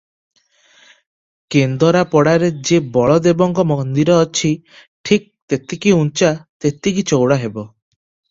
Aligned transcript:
କେନ୍ଦରାପଡ଼ାରେ 1.55 2.49
ଯେ 2.69 2.79
ବଳଦେବଙ୍କ 2.95 3.65
ମନ୍ଦିର 3.73 4.15
ଅଛି, 4.23 4.51
ଠିକ୍ 5.09 5.29
ତେତିକି 5.55 5.93
ଉଞ୍ଚା, 5.99 6.33
ତେତିକି 6.65 7.05
ଚଉଡ଼ା 7.13 7.41
ହେବ। 7.45 7.69